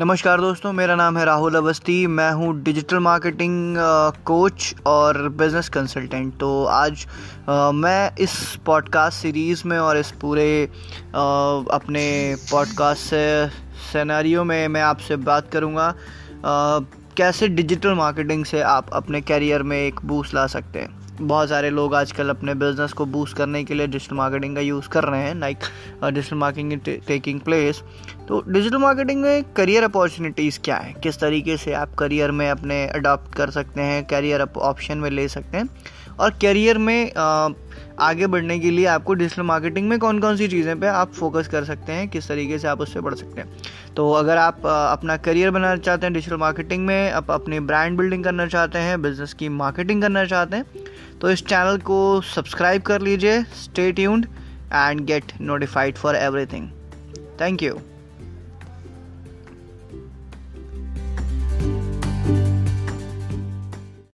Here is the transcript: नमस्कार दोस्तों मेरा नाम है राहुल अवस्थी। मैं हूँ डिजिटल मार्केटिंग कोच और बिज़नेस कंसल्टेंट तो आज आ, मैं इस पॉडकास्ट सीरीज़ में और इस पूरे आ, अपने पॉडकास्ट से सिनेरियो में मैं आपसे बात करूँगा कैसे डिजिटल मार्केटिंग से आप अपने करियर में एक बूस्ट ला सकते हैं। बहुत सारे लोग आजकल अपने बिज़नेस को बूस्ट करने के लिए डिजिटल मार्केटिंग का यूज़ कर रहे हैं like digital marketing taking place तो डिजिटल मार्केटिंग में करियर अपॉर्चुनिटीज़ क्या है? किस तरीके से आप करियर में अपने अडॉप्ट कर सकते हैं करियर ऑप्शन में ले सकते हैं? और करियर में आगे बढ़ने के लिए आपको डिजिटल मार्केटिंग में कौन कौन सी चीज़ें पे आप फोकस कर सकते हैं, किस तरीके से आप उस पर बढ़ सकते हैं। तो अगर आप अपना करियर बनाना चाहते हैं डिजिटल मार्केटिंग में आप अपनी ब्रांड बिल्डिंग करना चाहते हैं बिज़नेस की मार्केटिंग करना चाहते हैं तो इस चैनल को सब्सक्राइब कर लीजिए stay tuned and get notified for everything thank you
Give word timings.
नमस्कार 0.00 0.40
दोस्तों 0.40 0.72
मेरा 0.72 0.94
नाम 0.94 1.16
है 1.18 1.24
राहुल 1.24 1.54
अवस्थी। 1.54 2.06
मैं 2.06 2.30
हूँ 2.32 2.52
डिजिटल 2.62 2.98
मार्केटिंग 2.98 3.74
कोच 4.24 4.74
और 4.86 5.28
बिज़नेस 5.28 5.68
कंसल्टेंट 5.68 6.38
तो 6.38 6.64
आज 6.64 7.06
आ, 7.48 7.70
मैं 7.70 8.14
इस 8.16 8.58
पॉडकास्ट 8.66 9.18
सीरीज़ 9.18 9.62
में 9.66 9.78
और 9.78 9.98
इस 9.98 10.10
पूरे 10.20 10.66
आ, 10.66 11.20
अपने 11.70 12.36
पॉडकास्ट 12.50 13.00
से 13.00 13.48
सिनेरियो 13.92 14.44
में 14.44 14.68
मैं 14.68 14.82
आपसे 14.82 15.16
बात 15.16 15.50
करूँगा 15.52 15.94
कैसे 17.16 17.48
डिजिटल 17.48 17.94
मार्केटिंग 17.94 18.44
से 18.44 18.60
आप 18.60 18.90
अपने 18.92 19.20
करियर 19.20 19.62
में 19.62 19.78
एक 19.78 20.00
बूस्ट 20.04 20.34
ला 20.34 20.46
सकते 20.46 20.78
हैं। 20.78 20.99
बहुत 21.20 21.48
सारे 21.48 21.70
लोग 21.70 21.94
आजकल 21.94 22.28
अपने 22.30 22.54
बिज़नेस 22.54 22.92
को 22.92 23.06
बूस्ट 23.06 23.36
करने 23.36 23.62
के 23.64 23.74
लिए 23.74 23.86
डिजिटल 23.86 24.16
मार्केटिंग 24.16 24.54
का 24.54 24.60
यूज़ 24.60 24.88
कर 24.88 25.04
रहे 25.04 25.22
हैं 25.22 25.34
like 25.34 25.58
digital 26.04 26.36
marketing 26.36 26.80
taking 27.06 27.40
place 27.40 27.82
तो 28.28 28.42
डिजिटल 28.48 28.76
मार्केटिंग 28.76 29.22
में 29.22 29.44
करियर 29.56 29.84
अपॉर्चुनिटीज़ 29.84 30.58
क्या 30.64 30.76
है? 30.76 30.92
किस 31.02 31.20
तरीके 31.20 31.56
से 31.56 31.72
आप 31.72 31.94
करियर 31.94 32.30
में 32.30 32.48
अपने 32.50 32.86
अडॉप्ट 32.86 33.34
कर 33.34 33.50
सकते 33.50 33.80
हैं 33.80 34.04
करियर 34.04 34.46
ऑप्शन 34.56 34.98
में 34.98 35.10
ले 35.10 35.28
सकते 35.28 35.56
हैं? 35.56 35.68
और 36.20 36.30
करियर 36.42 36.78
में 36.78 37.12
आगे 38.00 38.26
बढ़ने 38.26 38.58
के 38.58 38.70
लिए 38.70 38.86
आपको 38.86 39.14
डिजिटल 39.14 39.42
मार्केटिंग 39.42 39.88
में 39.88 39.98
कौन 39.98 40.18
कौन 40.20 40.36
सी 40.36 40.46
चीज़ें 40.48 40.78
पे 40.80 40.86
आप 40.86 41.12
फोकस 41.14 41.48
कर 41.48 41.64
सकते 41.64 41.92
हैं, 41.92 42.08
किस 42.08 42.28
तरीके 42.28 42.58
से 42.58 42.68
आप 42.68 42.80
उस 42.80 42.94
पर 42.94 43.00
बढ़ 43.00 43.14
सकते 43.14 43.40
हैं। 43.40 43.48
तो 43.96 44.10
अगर 44.12 44.36
आप 44.36 44.66
अपना 44.66 45.16
करियर 45.18 45.50
बनाना 45.50 45.76
चाहते 45.78 46.06
हैं 46.06 46.12
डिजिटल 46.14 46.36
मार्केटिंग 46.36 46.86
में 46.86 47.10
आप 47.10 47.30
अपनी 47.30 47.60
ब्रांड 47.62 47.98
बिल्डिंग 47.98 48.24
करना 48.24 48.46
चाहते 48.46 48.78
हैं 48.78 49.00
बिज़नेस 49.02 49.34
की 49.34 49.48
मार्केटिंग 49.58 50.02
करना 50.02 50.24
चाहते 50.24 50.56
हैं 50.56 50.84
तो 51.20 51.30
इस 51.30 51.46
चैनल 51.46 51.78
को 51.84 52.00
सब्सक्राइब 52.34 52.82
कर 52.82 53.00
लीजिए 53.02 53.42
stay 53.62 53.90
tuned 53.92 54.26
and 54.74 55.04
get 55.06 55.32
notified 55.40 55.96
for 55.96 56.16
everything 56.16 56.68
thank 57.40 57.62
you 57.62 57.78